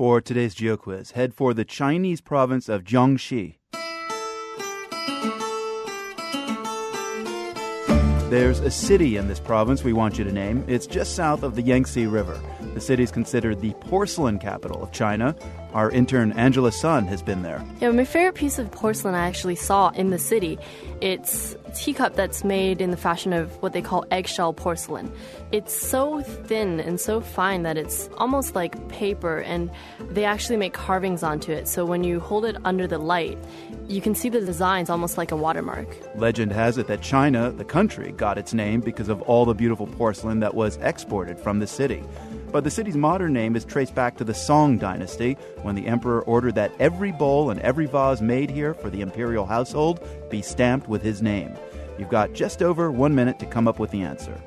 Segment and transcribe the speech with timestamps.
[0.00, 3.59] For today's Geo Quiz, head for the Chinese province of Jiangxi.
[8.30, 10.64] There's a city in this province we want you to name.
[10.68, 12.40] It's just south of the Yangtze River.
[12.74, 15.34] The city is considered the porcelain capital of China.
[15.74, 17.64] Our intern Angela Sun has been there.
[17.80, 20.60] Yeah, my favorite piece of porcelain I actually saw in the city.
[21.00, 25.12] It's a teacup that's made in the fashion of what they call eggshell porcelain.
[25.50, 29.72] It's so thin and so fine that it's almost like paper, and
[30.10, 31.66] they actually make carvings onto it.
[31.66, 33.38] So when you hold it under the light,
[33.90, 35.88] you can see the designs almost like a watermark.
[36.14, 39.88] Legend has it that China, the country, got its name because of all the beautiful
[39.88, 42.00] porcelain that was exported from the city.
[42.52, 46.22] But the city's modern name is traced back to the Song dynasty, when the emperor
[46.22, 50.88] ordered that every bowl and every vase made here for the imperial household be stamped
[50.88, 51.56] with his name.
[51.98, 54.40] You've got just over one minute to come up with the answer.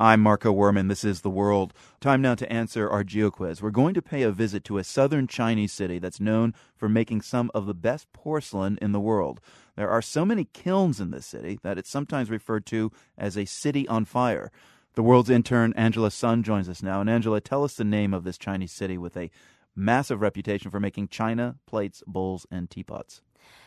[0.00, 0.88] I'm Marco Werman.
[0.88, 1.74] This is The World.
[2.00, 3.60] Time now to answer our GeoQuiz.
[3.60, 7.22] We're going to pay a visit to a southern Chinese city that's known for making
[7.22, 9.40] some of the best porcelain in the world.
[9.74, 13.44] There are so many kilns in this city that it's sometimes referred to as a
[13.44, 14.52] city on fire.
[14.94, 17.00] The world's intern, Angela Sun, joins us now.
[17.00, 19.32] And Angela, tell us the name of this Chinese city with a
[19.74, 23.20] massive reputation for making china, plates, bowls, and teapots.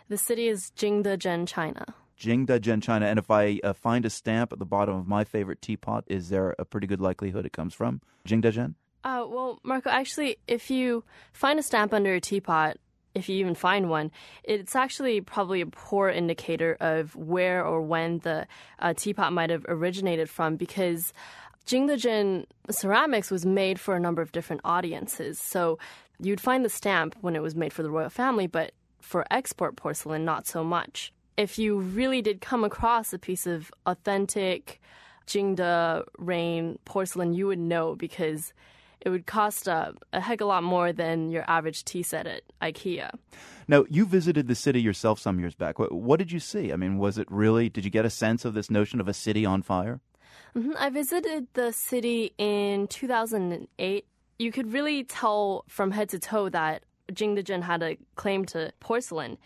[0.08, 1.94] The city is Jingdezhen, China.
[2.22, 3.08] Jingdezhen, China.
[3.08, 6.30] And if I uh, find a stamp at the bottom of my favorite teapot, is
[6.30, 8.76] there a pretty good likelihood it comes from Jingdezhen?
[9.04, 12.78] Uh, well, Marco, actually, if you find a stamp under a teapot,
[13.16, 14.12] if you even find one,
[14.44, 18.46] it's actually probably a poor indicator of where or when the
[18.80, 21.14] uh, teapot might have originated from because
[21.66, 25.40] Jingdezhen ceramics was made for a number of different audiences.
[25.40, 25.80] So
[26.20, 29.76] you'd find the stamp when it was made for the royal family, but for export
[29.76, 34.82] porcelain, not so much if you really did come across a piece of authentic
[35.28, 38.54] Jingde rain porcelain, you would know because
[39.02, 42.28] it would cost a, a heck of a lot more than your average tea set
[42.28, 43.10] at IKEA.
[43.68, 45.80] Now, you visited the city yourself some years back.
[45.80, 46.72] What, what, did you see?
[46.72, 49.14] I mean, was it really, did you get a sense of this notion of a
[49.14, 50.02] city on fire?
[50.56, 50.74] Mm-hmm.
[50.78, 54.06] I visited the city in 2008.
[54.38, 59.38] You could really tell from head to toe that Jingdezhen had a claim to porcelain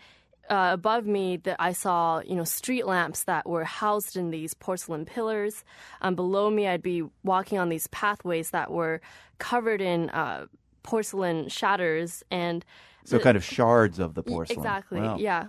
[0.48, 4.54] uh, above me that I saw, you know, street lamps that were housed in these
[4.54, 5.64] porcelain pillars.
[6.00, 9.00] Um, below me, I'd be walking on these pathways that were
[9.38, 10.46] covered in uh,
[10.82, 12.64] porcelain shatters and
[13.04, 14.58] so the, kind of shards of the porcelain.
[14.58, 15.00] Exactly.
[15.00, 15.16] Wow.
[15.18, 15.46] Yeah.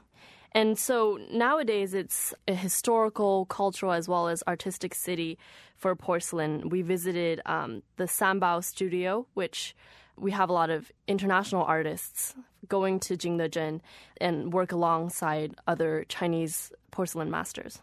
[0.52, 5.38] And so nowadays it's a historical, cultural, as well as artistic city
[5.76, 6.70] for porcelain.
[6.70, 9.76] We visited um, the Sanbao studio, which
[10.18, 12.36] we have a lot of international artists
[12.68, 13.82] going to Jingdezhen
[14.20, 17.80] and work alongside other Chinese porcelain masters.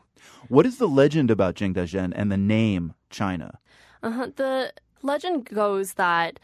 [0.49, 3.59] What is the legend about Jingdezhen and the name China?
[4.03, 4.29] Uh-huh.
[4.35, 4.73] The
[5.03, 6.41] legend goes that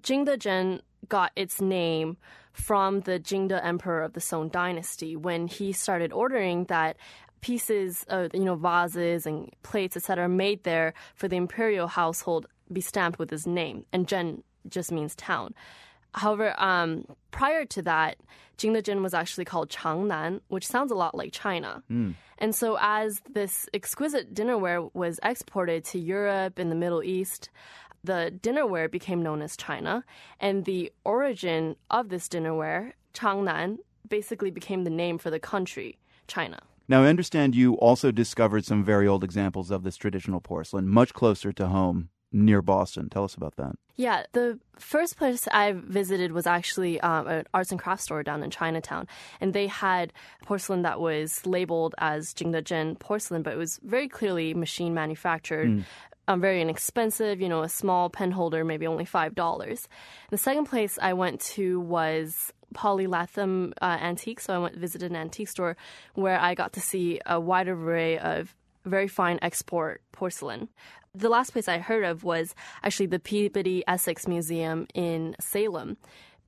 [0.00, 2.16] Jingdezhen got its name
[2.52, 6.96] from the Jingde emperor of the Song dynasty when he started ordering that
[7.40, 12.80] pieces of you know vases and plates etc made there for the imperial household be
[12.80, 15.54] stamped with his name and Zhen just means town.
[16.14, 18.18] However, um, prior to that,
[18.58, 21.82] Jingdezhen was actually called Changnan, which sounds a lot like China.
[21.90, 22.14] Mm.
[22.38, 27.50] And so, as this exquisite dinnerware was exported to Europe and the Middle East,
[28.04, 30.04] the dinnerware became known as China.
[30.38, 36.58] And the origin of this dinnerware, Changnan, basically became the name for the country, China.
[36.88, 41.14] Now, I understand you also discovered some very old examples of this traditional porcelain, much
[41.14, 43.08] closer to home near Boston.
[43.08, 43.72] Tell us about that.
[43.96, 48.42] Yeah, the first place I visited was actually um, an arts and crafts store down
[48.42, 49.06] in Chinatown,
[49.40, 50.12] and they had
[50.44, 55.68] porcelain that was labeled as Jingdezhen porcelain, but it was very clearly machine manufactured.
[55.68, 55.84] Mm.
[56.28, 59.88] Um, very inexpensive, you know, a small pen holder, maybe only five dollars.
[60.30, 64.40] The second place I went to was Polly Latham uh, Antique.
[64.40, 65.76] So I went visited an antique store
[66.14, 68.54] where I got to see a wide array of
[68.84, 70.68] very fine export porcelain.
[71.14, 75.96] The last place I heard of was actually the Peabody Essex Museum in Salem.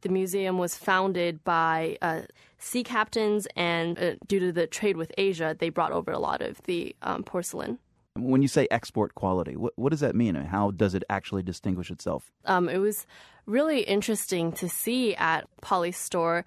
[0.01, 2.23] The museum was founded by uh,
[2.59, 6.43] sea captains, and uh, due to the trade with Asia, they brought over a lot
[6.43, 7.79] of the um, porcelain.
[8.17, 10.37] When you say export quality, what, what does that mean?
[10.37, 12.31] And how does it actually distinguish itself?
[12.45, 13.07] Um, it was
[13.47, 16.45] really interesting to see at Polly's store.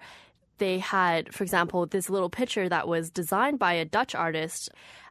[0.58, 4.70] They had, for example, this little picture that was designed by a Dutch artist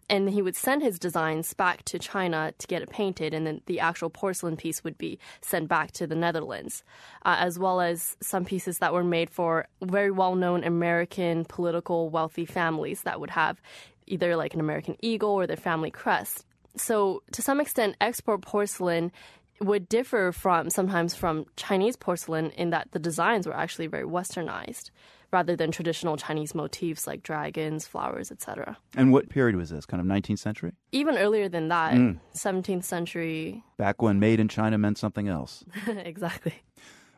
[0.10, 3.62] and he would send his designs back to China to get it painted, and then
[3.66, 6.84] the actual porcelain piece would be sent back to the Netherlands,
[7.26, 12.10] uh, as well as some pieces that were made for very well known American political
[12.10, 13.62] wealthy families that would have
[14.06, 16.46] either like an American eagle or their family crest.
[16.78, 19.12] So, to some extent, export porcelain
[19.60, 24.92] would differ from sometimes from Chinese porcelain in that the designs were actually very westernized
[25.32, 28.78] rather than traditional Chinese motifs like dragons, flowers, etc.
[28.96, 29.86] And what period was this?
[29.86, 30.72] Kind of 19th century?
[30.92, 32.20] Even earlier than that, Mm.
[32.34, 33.64] 17th century.
[33.78, 35.64] Back when made in China meant something else.
[35.88, 36.54] exactly.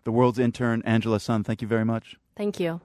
[0.06, 2.16] The world's intern, Angela Sun, thank you very much.
[2.36, 2.82] Thank you.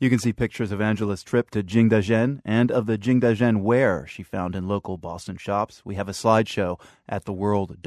[0.00, 4.22] You can see pictures of Angela's trip to Jingdezhen and of the Jingdezhen ware she
[4.24, 5.82] found in local Boston shops.
[5.84, 7.82] We have a slideshow at theworld.org.